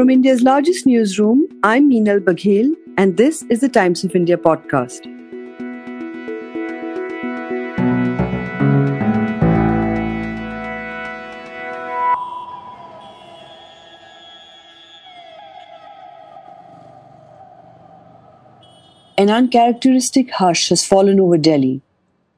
[0.00, 5.04] From India's largest newsroom, I'm Meenal Baghel, and this is the Times of India podcast.
[19.18, 21.82] An uncharacteristic hush has fallen over Delhi,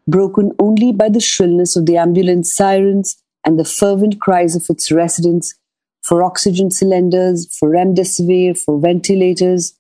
[0.09, 4.91] broken only by the shrillness of the ambulance sirens and the fervent cries of its
[4.91, 5.55] residents
[6.03, 9.79] for oxygen cylinders, for remdesivir, for ventilators,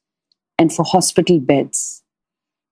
[0.58, 2.02] and for hospital beds.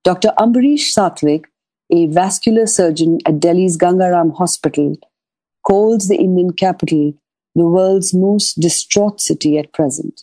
[0.04, 0.32] Dr.
[0.38, 1.44] Ambarish Satwik,
[1.90, 4.96] a vascular surgeon at Delhi's Ganga Ram Hospital,
[5.66, 7.14] calls the Indian capital
[7.54, 10.22] the world's most distraught city at present.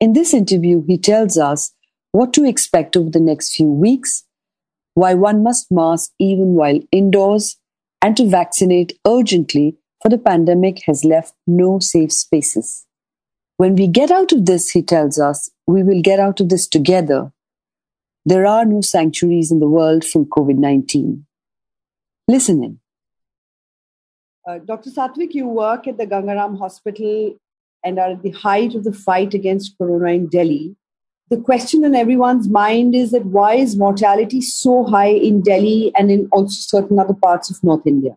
[0.00, 1.72] In this interview, he tells us
[2.12, 4.24] what to expect over the next few weeks,
[4.94, 7.58] why one must mask even while indoors,
[8.00, 12.86] and to vaccinate urgently for the pandemic has left no safe spaces.
[13.56, 16.68] When we get out of this, he tells us, we will get out of this
[16.68, 17.32] together.
[18.24, 21.26] There are no sanctuaries in the world from COVID 19.
[22.28, 22.80] Listen in.
[24.48, 24.90] Uh, Dr.
[24.90, 27.36] Satwik, you work at the Ganga Ram Hospital
[27.84, 30.76] and are at the height of the fight against corona in Delhi.
[31.30, 36.10] The question in everyone's mind is that why is mortality so high in Delhi and
[36.10, 38.16] in also certain other parts of North India?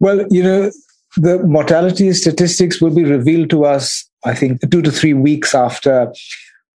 [0.00, 0.70] Well, you know,
[1.16, 6.12] the mortality statistics will be revealed to us, I think, two to three weeks after,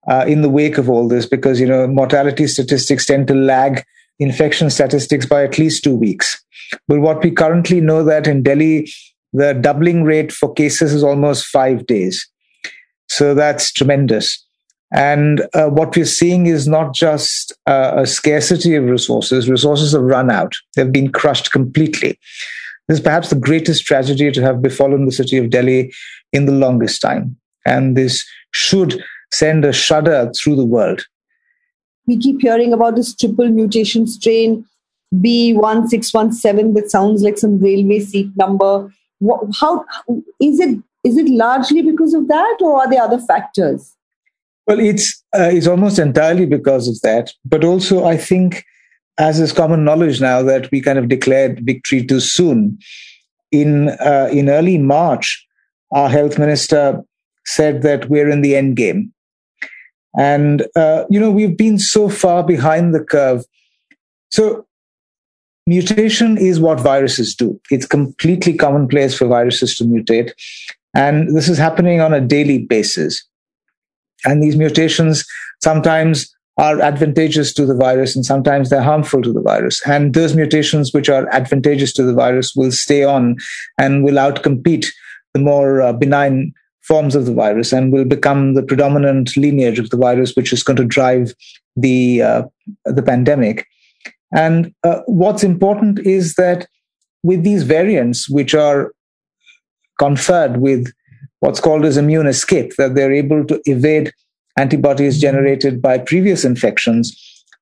[0.07, 3.83] uh, in the wake of all this, because, you know, mortality statistics tend to lag
[4.19, 6.41] infection statistics by at least two weeks.
[6.87, 8.89] But what we currently know that in Delhi,
[9.33, 12.27] the doubling rate for cases is almost five days.
[13.07, 14.45] So that's tremendous.
[14.91, 20.01] And uh, what we're seeing is not just uh, a scarcity of resources, resources have
[20.01, 22.17] run out, they've been crushed completely.
[22.89, 25.93] This is perhaps the greatest tragedy to have befallen the city of Delhi
[26.33, 27.37] in the longest time.
[27.63, 31.05] And this should send a shudder through the world.
[32.07, 34.65] We keep hearing about this triple mutation strain
[35.13, 38.91] B1617 that sounds like some railway seat number.
[39.59, 39.85] How
[40.41, 40.79] is it?
[41.03, 43.95] Is it largely because of that, or are there other factors?
[44.65, 48.65] Well, it's uh, it's almost entirely because of that, but also I think
[49.19, 52.79] as is common knowledge now that we kind of declared victory too soon.
[53.51, 55.45] In uh, in early March,
[55.91, 57.01] our health minister
[57.45, 59.11] said that we're in the end game,
[60.17, 63.43] and uh, you know we've been so far behind the curve.
[64.31, 64.67] So
[65.65, 67.59] mutation is what viruses do.
[67.71, 70.31] It's completely commonplace for viruses to mutate,
[70.95, 73.25] and this is happening on a daily basis.
[74.25, 75.25] And these mutations
[75.63, 79.81] sometimes are advantageous to the virus and sometimes they're harmful to the virus.
[79.87, 83.37] And those mutations which are advantageous to the virus will stay on
[83.77, 84.87] and will outcompete
[85.33, 89.89] the more uh, benign forms of the virus and will become the predominant lineage of
[89.89, 91.33] the virus, which is going to drive
[91.77, 92.43] the uh,
[92.83, 93.65] the pandemic.
[94.35, 96.67] And uh, what's important is that
[97.23, 98.91] with these variants, which are
[99.97, 100.91] conferred with
[101.39, 104.11] what's called as immune escape, that they're able to evade
[104.59, 107.05] antibodies generated by previous infections,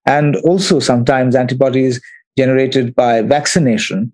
[0.06, 2.02] and also sometimes antibodies
[2.38, 4.12] generated by vaccination.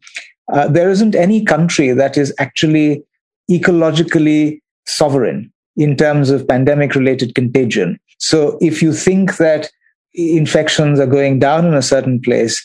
[0.52, 3.04] Uh, there isn't any country that is actually
[3.50, 8.00] ecologically sovereign in terms of pandemic related contagion.
[8.20, 9.70] So if you think that
[10.14, 12.62] infections are going down in a certain place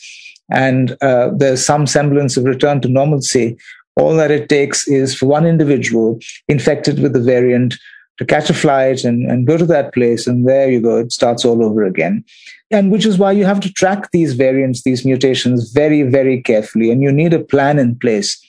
[0.51, 3.57] and uh, there's some semblance of return to normalcy,
[3.95, 7.75] all that it takes is for one individual infected with the variant
[8.19, 10.27] to catch a flight and, and go to that place.
[10.27, 12.23] And there you go, it starts all over again.
[12.69, 16.91] And which is why you have to track these variants, these mutations very, very carefully.
[16.91, 18.39] And you need a plan in place.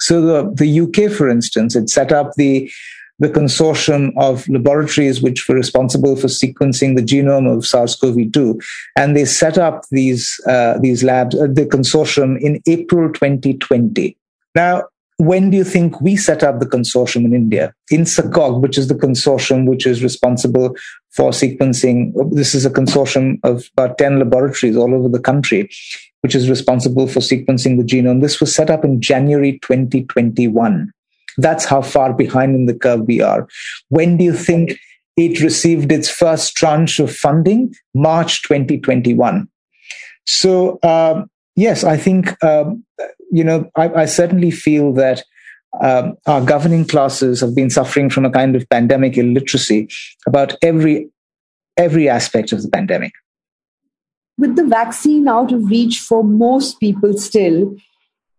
[0.00, 2.70] So the, the UK, for instance, it set up the
[3.18, 8.62] the consortium of laboratories which were responsible for sequencing the genome of SARS-CoV-2,
[8.94, 14.18] and they set up these uh, these labs, uh, the consortium, in April 2020.
[14.54, 14.82] Now,
[15.18, 17.74] when do you think we set up the consortium in India?
[17.90, 20.76] INSACOG, which is the consortium which is responsible
[21.10, 22.12] for sequencing.
[22.34, 25.70] This is a consortium of about 10 laboratories all over the country,
[26.20, 28.20] which is responsible for sequencing the genome.
[28.20, 30.92] This was set up in January 2021.
[31.38, 33.48] That's how far behind in the curve we are.
[33.88, 34.78] When do you think
[35.16, 37.74] it received its first tranche of funding?
[37.94, 39.48] March 2021.
[40.26, 41.24] So, uh,
[41.54, 42.84] yes, I think um,
[43.30, 45.24] you know, I, I certainly feel that
[45.80, 49.88] um, our governing classes have been suffering from a kind of pandemic illiteracy
[50.26, 51.10] about every
[51.76, 53.12] every aspect of the pandemic.
[54.38, 57.76] With the vaccine out of reach for most people still,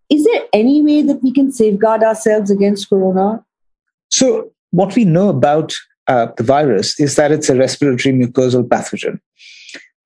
[0.10, 3.44] is there any way that we can safeguard ourselves against corona?
[4.10, 5.74] So what we know about
[6.08, 9.20] uh, the virus is that it's a respiratory mucosal pathogen.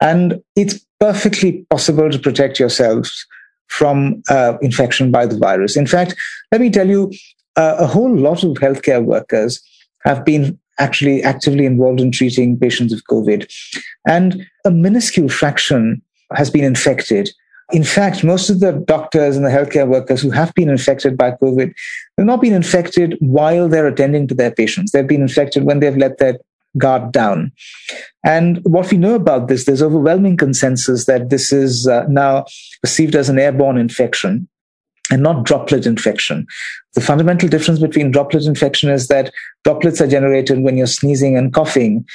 [0.02, 3.26] And it's perfectly possible to protect yourselves
[3.72, 5.78] from uh, infection by the virus.
[5.78, 6.16] In fact,
[6.52, 7.12] let me tell you,
[7.56, 9.62] uh, a whole lot of healthcare workers
[10.06, 13.52] have been actually actively involved in treating patients with COVID.
[14.08, 16.02] And a minuscule fraction
[16.34, 17.30] has been infected.
[17.72, 21.32] In fact, most of the doctors and the healthcare workers who have been infected by
[21.32, 21.74] COVID
[22.18, 24.92] have not been infected while they're attending to their patients.
[24.92, 26.38] They've been infected when they've let their
[26.78, 27.52] guard down.
[28.26, 32.46] And what we know about this, there's overwhelming consensus that this is uh, now
[32.82, 34.48] perceived as an airborne infection
[35.10, 36.46] and not droplet infection.
[36.94, 39.32] The fundamental difference between droplet infection is that
[39.64, 42.06] droplets are generated when you're sneezing and coughing,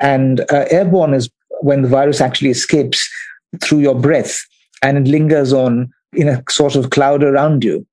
[0.00, 1.30] and uh, airborne is
[1.60, 3.08] when the virus actually escapes
[3.62, 4.40] through your breath
[4.82, 7.86] and it lingers on in a sort of cloud around you.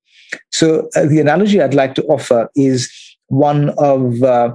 [0.50, 2.90] So uh, the analogy I'd like to offer is
[3.28, 4.54] one of uh,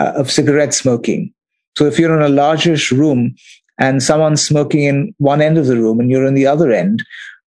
[0.00, 1.32] uh, of cigarette smoking.
[1.76, 3.34] So if you're in a largish room
[3.78, 7.04] and someone's smoking in one end of the room and you're in the other end,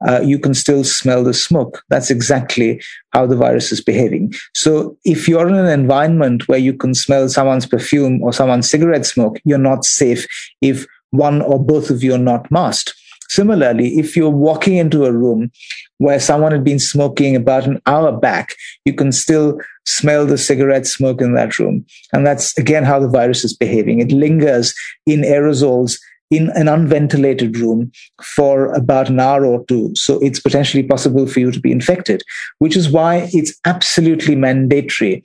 [0.07, 1.83] uh, you can still smell the smoke.
[1.89, 4.35] That's exactly how the virus is behaving.
[4.55, 9.07] So if you're in an environment where you can smell someone's perfume or someone's cigarette
[9.07, 10.27] smoke, you're not safe
[10.61, 12.95] if one or both of you are not masked.
[13.33, 15.51] Similarly, if you're walking into a room
[15.97, 20.87] where someone had been smoking about an hour back, you can still smell the cigarette
[20.87, 21.87] smoke in that room.
[22.13, 24.01] And that's again how the virus is behaving.
[24.01, 24.75] It lingers
[25.07, 25.99] in aerosols
[26.31, 27.91] in an unventilated room
[28.23, 29.95] for about an hour or two.
[29.95, 32.23] So it's potentially possible for you to be infected,
[32.59, 35.25] which is why it's absolutely mandatory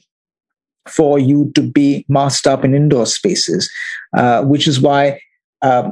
[0.88, 3.70] for you to be masked up in indoor spaces,
[4.16, 5.20] uh, which is why
[5.62, 5.90] uh,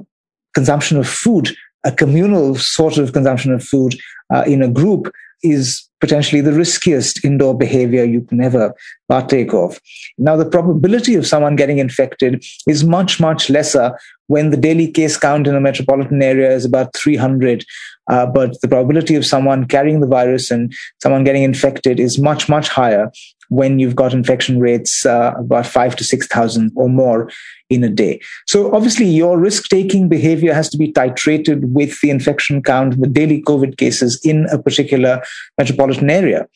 [0.53, 1.53] consumption of food
[1.85, 3.95] a communal sort of consumption of food
[4.33, 5.11] uh, in a group
[5.43, 8.73] is potentially the riskiest indoor behavior you can ever
[9.07, 9.79] partake of.
[10.17, 13.97] Now, the probability of someone getting infected is much, much lesser
[14.27, 17.63] when the daily case count in a metropolitan area is about 300.
[18.09, 22.49] Uh, but the probability of someone carrying the virus and someone getting infected is much,
[22.49, 23.11] much higher
[23.50, 27.30] when you've got infection rates uh, about five to 6,000 or more
[27.69, 28.19] in a day.
[28.47, 33.07] So obviously your risk taking behavior has to be titrated with the infection count, the
[33.07, 35.21] daily COVID cases in a particular
[35.57, 36.47] metropolitan area.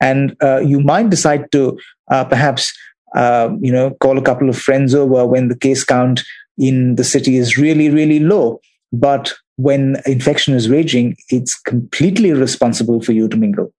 [0.00, 1.78] And uh, you might decide to
[2.10, 2.76] uh, perhaps,
[3.14, 6.22] uh, you know, call a couple of friends over when the case count
[6.58, 8.60] in the city is really, really low.
[8.92, 13.72] But when infection is raging, it's completely irresponsible for you to mingle.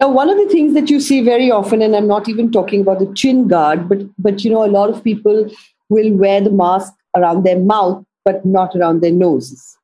[0.00, 2.82] Now, one of the things that you see very often, and I'm not even talking
[2.82, 5.50] about the chin guard, but but you know, a lot of people
[5.88, 9.76] will wear the mask around their mouth, but not around their noses.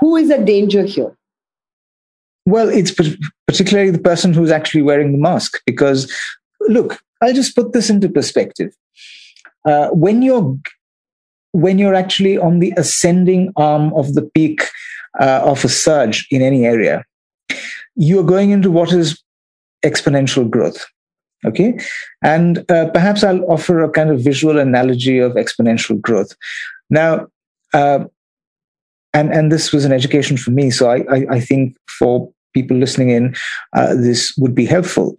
[0.00, 1.16] Who is a danger here?
[2.46, 2.92] Well, it's
[3.46, 6.12] particularly the person who's actually wearing the mask, because
[6.68, 8.74] look, I'll just put this into perspective.
[9.64, 10.58] Uh, when you're
[11.52, 14.62] when you're actually on the ascending arm of the peak
[15.20, 17.04] uh, of a surge in any area,
[17.94, 19.22] you're going into what is
[19.84, 20.86] exponential growth.
[21.44, 21.78] Okay.
[22.22, 26.36] And uh, perhaps I'll offer a kind of visual analogy of exponential growth.
[26.90, 27.28] Now,
[27.72, 28.04] uh,
[29.14, 30.70] and, and this was an education for me.
[30.70, 33.34] So I, I, I think for people listening in,
[33.74, 35.16] uh, this would be helpful.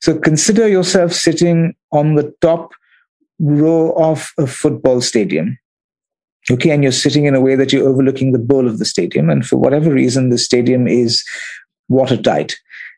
[0.00, 2.72] So consider yourself sitting on the top
[3.40, 5.58] row of a football stadium.
[6.50, 6.70] Okay.
[6.70, 9.28] And you're sitting in a way that you're overlooking the bowl of the stadium.
[9.28, 11.24] And for whatever reason, the stadium is
[11.88, 12.54] watertight.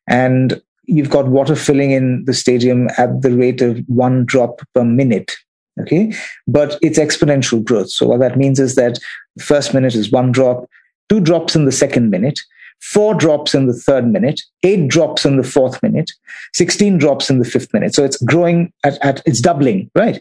[0.08, 4.84] And you've got water filling in the stadium at the rate of one drop per
[4.84, 5.32] minute.
[5.80, 6.14] Okay.
[6.46, 7.90] But it's exponential growth.
[7.90, 8.98] So what that means is that
[9.36, 10.68] the first minute is one drop,
[11.08, 12.40] two drops in the second minute,
[12.80, 16.10] four drops in the third minute, eight drops in the fourth minute,
[16.54, 17.94] 16 drops in the fifth minute.
[17.94, 20.20] So it's growing at, at it's doubling, right?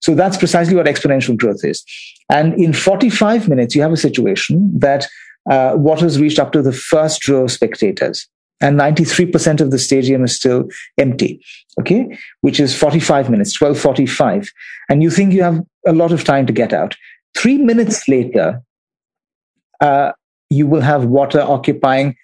[0.00, 1.84] So that's precisely what exponential growth is.
[2.30, 5.06] And in 45 minutes, you have a situation that
[5.50, 8.26] uh, water's reached up to the first row of spectators
[8.64, 10.64] and 93% of the stadium is still
[10.98, 11.40] empty
[11.78, 12.18] okay?
[12.40, 14.50] Which is 45 minutes 1245
[14.88, 16.96] and you think you have a lot of time to get out.
[17.36, 18.62] Three minutes later
[19.80, 20.12] uh,
[20.50, 22.16] you will have water occupying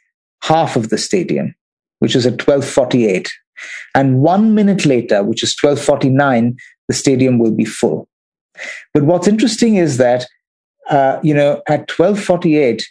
[0.43, 1.55] half of the stadium
[1.99, 3.31] which is at 1248
[3.95, 6.57] and one minute later which is 1249
[6.89, 8.09] the stadium will be full.
[8.95, 10.27] But what's interesting is that
[10.89, 12.89] uh, you know at 1248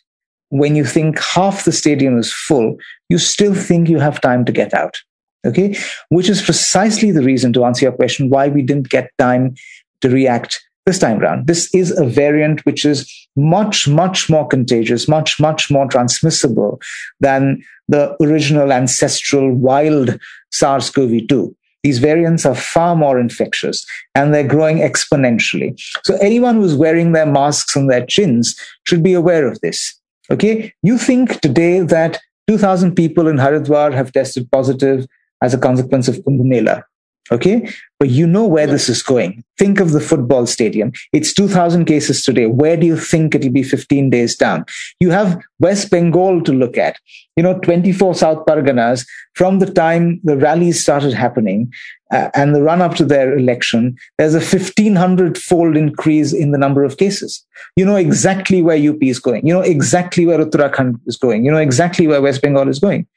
[0.49, 2.75] when you think half the stadium is full,
[3.09, 4.97] you still think you have time to get out.
[5.45, 5.77] Okay.
[6.09, 9.55] Which is precisely the reason to answer your question why we didn't get time
[10.01, 11.47] to react this time around.
[11.47, 16.81] This is a variant which is much, much more contagious, much, much more transmissible
[17.19, 20.19] than the original ancestral wild
[20.51, 21.55] SARS CoV 2.
[21.83, 25.79] these variants are far more infectious and they're growing exponentially.
[26.03, 29.98] So anyone who's wearing their masks on their chins should be aware of this.
[30.31, 30.73] Okay.
[30.83, 35.05] You think today that 2000 people in Haridwar have tested positive
[35.41, 36.83] as a consequence of Kumbh Mela.
[37.31, 37.69] Okay.
[37.99, 39.43] But you know where this is going.
[39.57, 40.91] Think of the football stadium.
[41.13, 42.47] It's 2000 cases today.
[42.47, 44.65] Where do you think it'll be 15 days down?
[44.99, 46.97] You have West Bengal to look at.
[47.35, 49.05] You know, 24 South Parganas
[49.35, 51.71] from the time the rallies started happening
[52.11, 56.57] uh, and the run up to their election, there's a 1500 fold increase in the
[56.57, 57.45] number of cases.
[57.75, 59.45] You know exactly where UP is going.
[59.45, 61.45] You know exactly where Uttarakhand is going.
[61.45, 63.07] You know exactly where West Bengal is going.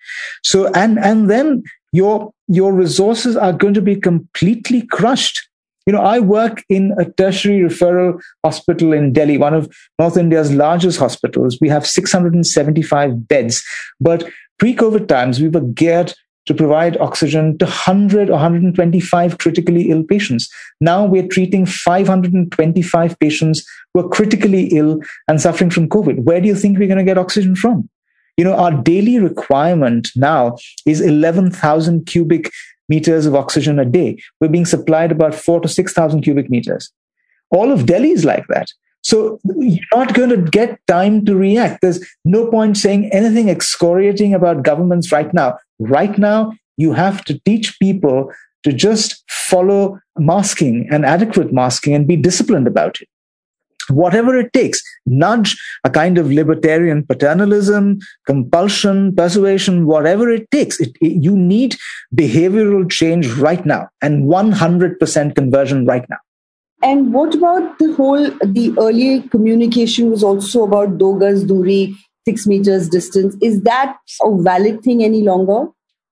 [0.42, 5.49] So, and, and then your, your resources are going to be completely crushed.
[5.87, 10.52] You know, I work in a tertiary referral hospital in Delhi, one of North India's
[10.52, 11.58] largest hospitals.
[11.61, 13.64] We have 675 beds,
[14.00, 16.14] but pre-COVID times, we were geared
[16.46, 20.49] to provide oxygen to 100 or 125 critically ill patients.
[20.80, 26.25] Now we're treating 525 patients who are critically ill and suffering from COVID.
[26.25, 27.88] Where do you think we're going to get oxygen from?
[28.37, 30.56] You know, our daily requirement now
[30.87, 32.50] is 11,000 cubic
[32.88, 34.18] meters of oxygen a day.
[34.40, 36.90] We're being supplied about four to 6,000 cubic meters.
[37.50, 38.68] All of Delhi is like that.
[39.02, 41.80] So you're not going to get time to react.
[41.82, 45.59] There's no point saying anything excoriating about governments right now.
[45.80, 48.32] Right now, you have to teach people
[48.64, 53.09] to just follow masking and adequate masking and be disciplined about it
[53.88, 60.97] whatever it takes nudge a kind of libertarian paternalism compulsion persuasion whatever it takes it,
[61.00, 61.76] it, you need
[62.14, 66.18] behavioral change right now and 100% conversion right now
[66.82, 71.94] and what about the whole the earlier communication was also about dogas duri
[72.28, 75.66] six meters distance is that a valid thing any longer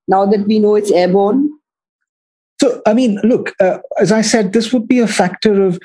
[0.07, 1.49] now that we know it's airborne
[2.61, 5.79] so i mean look uh, as i said this would be a factor of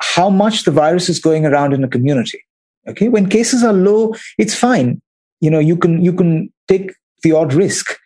[0.00, 2.42] how much the virus is going around in a community.
[2.88, 3.08] Okay.
[3.08, 5.00] When cases are low, it's fine.
[5.40, 6.92] You know, you can, you can take
[7.22, 7.96] the odd risk.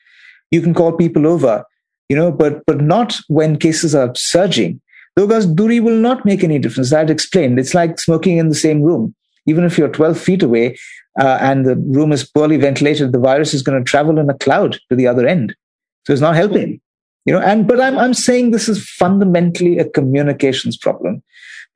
[0.50, 1.64] You can call people over,
[2.08, 4.80] you know, but, but not when cases are surging.
[5.18, 6.92] Dogas Duri will not make any difference.
[6.92, 7.58] I'd explained.
[7.58, 9.14] It's like smoking in the same room.
[9.46, 10.76] Even if you're 12 feet away
[11.18, 14.34] uh, and the room is poorly ventilated, the virus is going to travel in a
[14.34, 15.54] cloud to the other end.
[16.06, 16.80] So it's not helping.
[17.26, 21.22] You know, and but I'm I'm saying this is fundamentally a communications problem.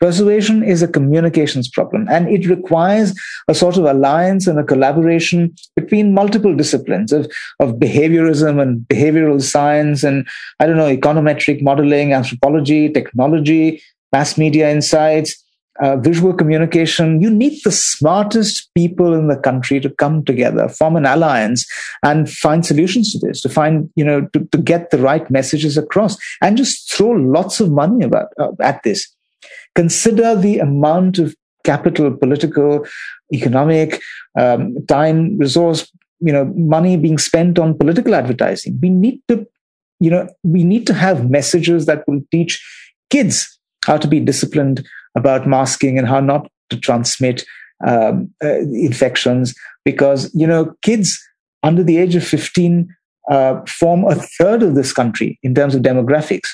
[0.01, 3.15] Persuasion is a communications problem, and it requires
[3.49, 9.41] a sort of alliance and a collaboration between multiple disciplines of, of behaviorism and behavioral
[9.41, 10.27] science and,
[10.61, 13.83] I don't know, econometric modeling, anthropology, technology,
[14.13, 15.43] mass media insights,
[15.81, 17.21] uh, visual communication.
[17.21, 21.67] You need the smartest people in the country to come together, form an alliance,
[22.03, 23.41] and find solutions to this.
[23.43, 27.61] To find, you know, to, to get the right messages across, and just throw lots
[27.61, 29.14] of money about uh, at this.
[29.75, 32.87] Consider the amount of capital, political,
[33.33, 34.01] economic,
[34.39, 35.91] um, time, resource,
[36.21, 38.79] you know, money being spent on political advertising.
[38.81, 39.47] We need to,
[40.01, 42.63] you know, we need to have messages that will teach
[43.11, 47.45] kids how to be disciplined about masking and how not to transmit
[47.87, 49.55] um, uh, infections
[49.85, 51.21] because you know kids
[51.63, 52.89] under the age of 15
[53.31, 56.49] uh, form a third of this country in terms of demographics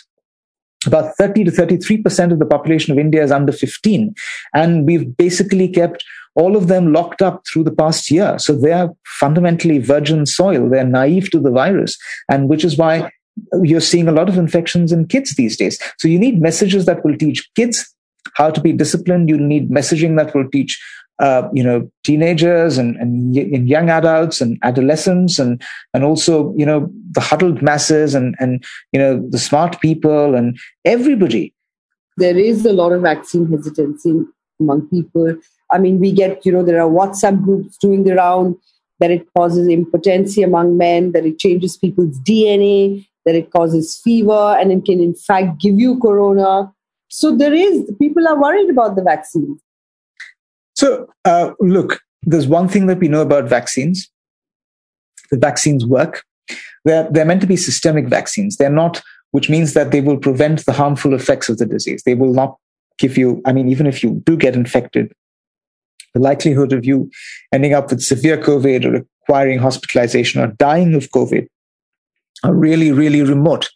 [0.87, 4.14] about 30 to 33% of the population of India is under 15.
[4.54, 6.04] And we've basically kept
[6.37, 8.38] all of them locked up through the past year.
[8.38, 10.68] So they are fundamentally virgin soil.
[10.68, 11.99] They're naive to the virus.
[12.30, 13.10] And which is why
[13.62, 15.78] you're seeing a lot of infections in kids these days.
[15.99, 17.94] So you need messages that will teach kids
[18.34, 19.28] how to be disciplined.
[19.28, 20.80] You'll need messaging that will teach
[21.21, 25.62] uh, you know teenagers and, and, and young adults and adolescents and
[25.95, 30.59] and also you know the huddled masses and and you know the smart people and
[30.85, 31.55] everybody.
[32.17, 34.12] There is a lot of vaccine hesitancy
[34.59, 35.37] among people.
[35.71, 38.57] I mean we get you know there are whatsapp groups doing the round
[38.99, 44.57] that it causes impotency among men that it changes people's dna that it causes fever
[44.59, 46.73] and it can in fact give you corona.
[47.09, 49.61] So there is people are worried about the vaccines
[50.80, 54.10] so, uh, look, there's one thing that we know about vaccines.
[55.30, 56.22] The vaccines work.
[56.87, 58.56] They're, they're meant to be systemic vaccines.
[58.56, 62.02] They're not, which means that they will prevent the harmful effects of the disease.
[62.06, 62.56] They will not
[62.99, 65.12] give you, I mean, even if you do get infected,
[66.14, 67.10] the likelihood of you
[67.52, 71.46] ending up with severe COVID or requiring hospitalization or dying of COVID
[72.42, 73.68] are really, really remote.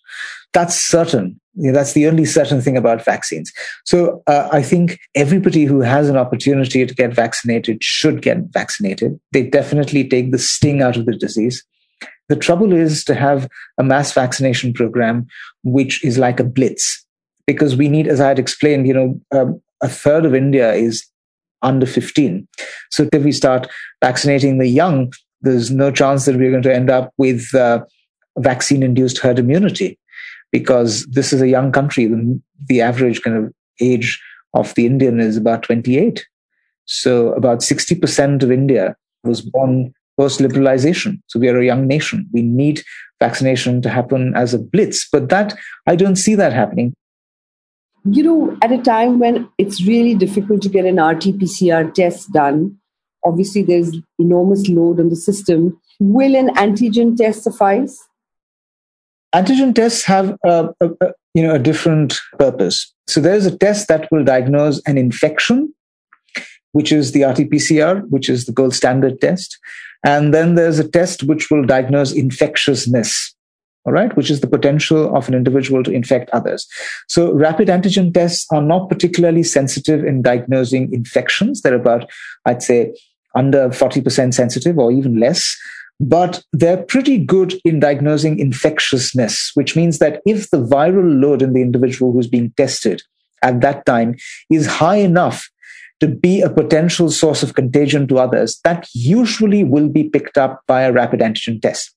[0.54, 1.38] That's certain.
[1.56, 3.52] You know, that's the only certain thing about vaccines.
[3.84, 9.18] So uh, I think everybody who has an opportunity to get vaccinated should get vaccinated.
[9.32, 11.64] They definitely take the sting out of the disease.
[12.28, 15.26] The trouble is to have a mass vaccination program,
[15.62, 17.04] which is like a blitz,
[17.46, 21.06] because we need, as I had explained, you know, um, a third of India is
[21.62, 22.49] under 15.
[22.90, 23.68] So if we start
[24.02, 27.84] vaccinating the young, there's no chance that we're going to end up with uh,
[28.38, 29.99] vaccine induced herd immunity
[30.54, 32.06] because this is a young country.
[32.06, 34.23] The, the average kind of age
[34.54, 36.25] of the Indian is about 28.
[36.84, 38.94] So about 60% of India
[39.25, 41.18] was born post liberalization.
[41.26, 42.28] So we are a young nation.
[42.32, 42.84] We need
[43.18, 45.08] vaccination to happen as a blitz.
[45.11, 45.56] But that,
[45.88, 46.94] I don't see that happening.
[48.04, 52.32] You know, at a time when it's really difficult to get an RT PCR test
[52.32, 52.78] done,
[53.25, 55.76] obviously there's enormous load on the system.
[55.99, 57.99] Will an antigen test suffice?
[59.35, 62.93] Antigen tests have a, a, a you know a different purpose.
[63.07, 65.75] So there's a test that will diagnose an infection
[66.75, 69.59] which is the RT-PCR, which is the gold standard test.
[70.05, 73.33] And then there's a test which will diagnose infectiousness,
[73.87, 76.67] all right, which is the potential of an individual to infect others.
[77.09, 81.62] So rapid antigen tests are not particularly sensitive in diagnosing infections.
[81.62, 82.11] They're about,
[82.45, 82.93] I'd say,
[83.37, 85.57] under 40% sensitive or even less.
[86.01, 91.53] But they're pretty good in diagnosing infectiousness, which means that if the viral load in
[91.53, 93.03] the individual who's being tested
[93.43, 94.17] at that time
[94.51, 95.49] is high enough
[96.01, 100.63] to be a potential source of contagion to others, that usually will be picked up
[100.67, 101.95] by a rapid antigen test.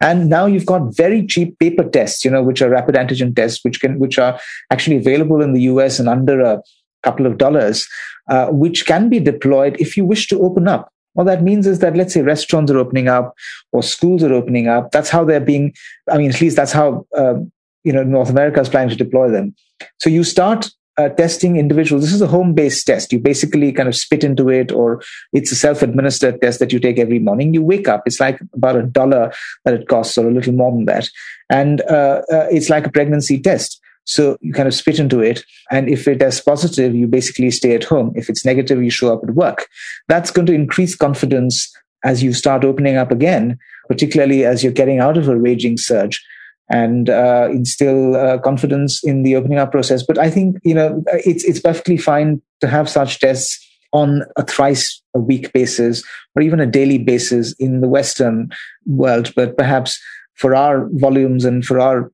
[0.00, 3.64] And now you've got very cheap paper tests, you know, which are rapid antigen tests,
[3.64, 4.38] which can, which are
[4.70, 6.60] actually available in the US and under a
[7.02, 7.88] couple of dollars,
[8.28, 10.92] uh, which can be deployed if you wish to open up.
[11.16, 13.34] What that means is that let's say restaurants are opening up
[13.72, 14.90] or schools are opening up.
[14.92, 15.74] That's how they're being.
[16.10, 17.36] I mean, at least that's how uh,
[17.84, 19.54] you know North America is planning to deploy them.
[19.98, 22.04] So you start uh, testing individuals.
[22.04, 23.12] This is a home based test.
[23.12, 26.78] You basically kind of spit into it, or it's a self administered test that you
[26.78, 27.54] take every morning.
[27.54, 28.02] You wake up.
[28.04, 29.32] It's like about a dollar
[29.64, 31.08] that it costs, or a little more than that.
[31.48, 33.80] And uh, uh, it's like a pregnancy test.
[34.06, 35.44] So you kind of spit into it.
[35.70, 38.12] And if it is positive, you basically stay at home.
[38.14, 39.68] If it's negative, you show up at work.
[40.08, 41.70] That's going to increase confidence
[42.04, 46.24] as you start opening up again, particularly as you're getting out of a raging surge
[46.68, 50.02] and uh, instill uh, confidence in the opening up process.
[50.02, 54.44] But I think you know it's it's perfectly fine to have such tests on a
[54.44, 56.02] thrice a week basis
[56.34, 58.50] or even a daily basis in the Western
[58.84, 59.32] world.
[59.34, 59.98] But perhaps
[60.34, 62.12] for our volumes and for our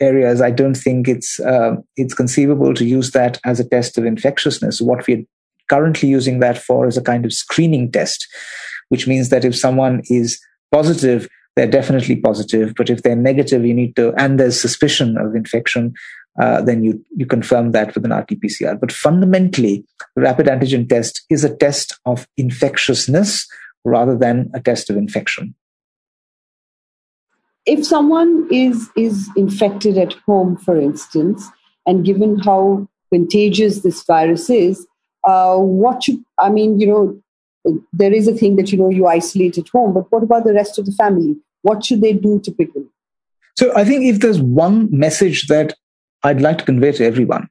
[0.00, 4.04] areas, I don't think it's uh, it's conceivable to use that as a test of
[4.04, 4.80] infectiousness.
[4.80, 5.24] What we're
[5.68, 8.26] currently using that for is a kind of screening test,
[8.88, 10.40] which means that if someone is
[10.72, 12.72] positive they're definitely positive.
[12.76, 15.92] But if they're negative, you need to, and there's suspicion of infection,
[16.40, 18.78] uh, then you, you confirm that with an RT-PCR.
[18.78, 19.84] But fundamentally,
[20.14, 23.44] the rapid antigen test is a test of infectiousness
[23.84, 25.52] rather than a test of infection.
[27.68, 31.46] If someone is, is infected at home, for instance,
[31.86, 34.86] and given how contagious this virus is,
[35.24, 39.06] uh, what should, I mean, you know, there is a thing that, you know, you
[39.06, 41.36] isolate at home, but what about the rest of the family?
[41.62, 42.86] What should they do typically?
[43.58, 45.74] So I think if there's one message that
[46.22, 47.48] I'd like to convey to everyone,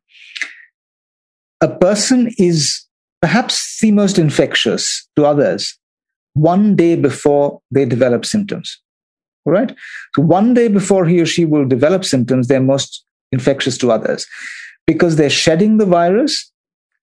[1.61, 2.85] a person is
[3.21, 5.77] perhaps the most infectious to others
[6.33, 8.81] one day before they develop symptoms.
[9.47, 9.73] All right.
[10.13, 14.27] So one day before he or she will develop symptoms, they're most infectious to others
[14.85, 16.51] because they're shedding the virus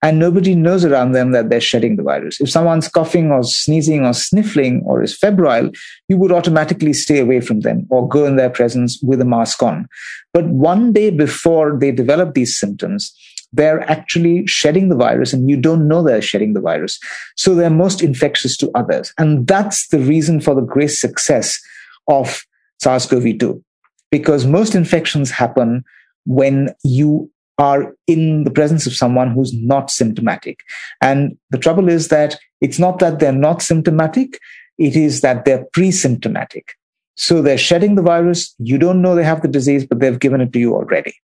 [0.03, 2.39] and nobody knows around them that they're shedding the virus.
[2.39, 5.71] If someone's coughing or sneezing or sniffling or is febrile,
[6.09, 9.63] you would automatically stay away from them or go in their presence with a mask
[9.63, 9.89] on.
[10.35, 13.17] But one day before they develop these symptoms,
[13.55, 16.99] they're actually shedding the virus and you don't know they're shedding the virus.
[17.37, 19.15] So they're most infectious to others.
[19.17, 21.59] And that's the reason for the great success
[22.09, 22.43] of
[22.81, 23.63] SARS CoV 2.
[24.11, 25.85] Because most infections happen
[26.25, 30.61] when you are in the presence of someone who's not symptomatic.
[31.01, 34.39] And the trouble is that it's not that they're not symptomatic,
[34.79, 36.75] it is that they're pre symptomatic.
[37.17, 38.55] So they're shedding the virus.
[38.59, 41.15] You don't know they have the disease, but they've given it to you already,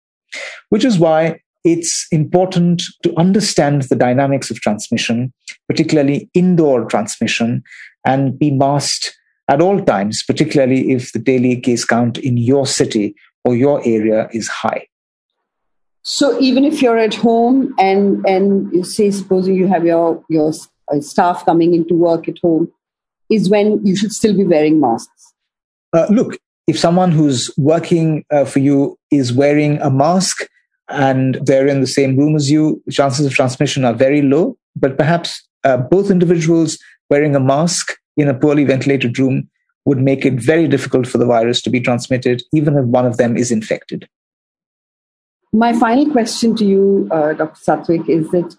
[0.69, 5.33] which is why it's important to understand the dynamics of transmission,
[5.69, 7.63] particularly indoor transmission,
[8.07, 9.17] and be masked
[9.51, 14.29] at all times, particularly if the daily case count in your city or your area
[14.33, 14.87] is high.
[16.03, 20.53] So even if you're at home and and you say supposing you have your your
[20.91, 22.73] uh, staff coming into work at home,
[23.29, 25.35] is when you should still be wearing masks.
[25.93, 30.47] Uh, look, if someone who's working uh, for you is wearing a mask
[30.89, 34.57] and they're in the same room as you, chances of transmission are very low.
[34.77, 36.79] But perhaps uh, both individuals
[37.11, 39.49] wearing a mask in a poorly ventilated room
[39.85, 43.17] would make it very difficult for the virus to be transmitted, even if one of
[43.17, 44.09] them is infected.
[45.53, 47.61] My final question to you, uh, Dr.
[47.61, 48.55] Satwik, is that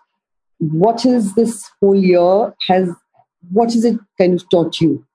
[0.58, 2.89] what is this whole year has
[3.52, 5.06] what has it kind of taught you?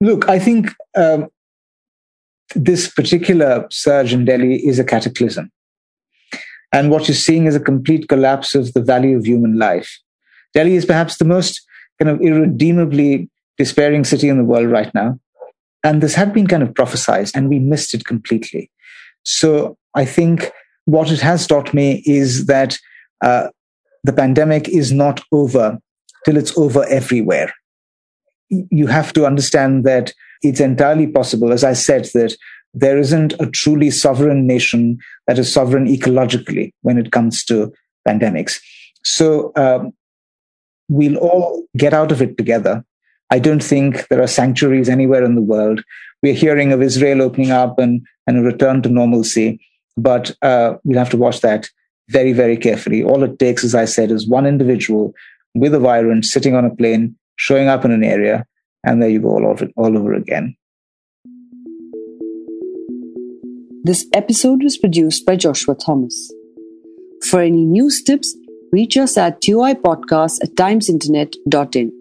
[0.00, 1.28] Look, I think um,
[2.54, 5.50] this particular surge in Delhi is a cataclysm.
[6.72, 9.98] And what you're seeing is a complete collapse of the value of human life.
[10.54, 11.60] Delhi is perhaps the most
[12.00, 15.18] kind of irredeemably despairing city in the world right now.
[15.84, 18.70] And this had been kind of prophesized, and we missed it completely.
[19.22, 20.50] So I think
[20.84, 22.78] what it has taught me is that
[23.22, 23.48] uh,
[24.04, 25.78] the pandemic is not over
[26.24, 27.52] till it's over everywhere.
[28.48, 32.34] You have to understand that it's entirely possible, as I said, that
[32.72, 37.72] there isn't a truly sovereign nation that is sovereign ecologically when it comes to
[38.06, 38.58] pandemics.
[39.04, 39.92] So um,
[40.90, 42.84] we'll all get out of it together.
[43.30, 45.82] I don't think there are sanctuaries anywhere in the world.
[46.22, 49.60] We're hearing of Israel opening up and, and a return to normalcy,
[49.96, 51.70] but uh, we'll have to watch that
[52.08, 53.04] very, very carefully.
[53.04, 55.14] All it takes, as I said, is one individual
[55.54, 58.44] with a virus sitting on a plane, showing up in an area,
[58.84, 60.56] and there you go all over, all over again.
[63.84, 66.32] This episode was produced by Joshua Thomas.
[67.28, 68.36] For any news tips,
[68.72, 71.99] reach us at toipodcast at timesinternet.in.